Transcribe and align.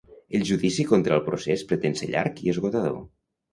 El 0.37 0.45
judici 0.49 0.85
contra 0.91 1.19
el 1.19 1.21
procés 1.27 1.65
pretén 1.73 2.01
ser 2.01 2.11
llarg 2.17 2.43
i 2.49 2.53
esgotador. 2.57 3.01